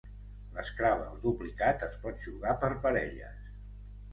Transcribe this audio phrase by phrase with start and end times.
[0.53, 3.45] L'Scrabble duplicat es pot jugar per parelles.